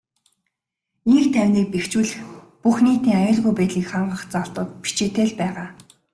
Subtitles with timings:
[1.13, 2.13] Энх тайвныг бэхжүүлэх,
[2.63, 5.67] бүх нийтийн аюулгүй байдлыг хангах заалтууд бичээтэй л байгаа.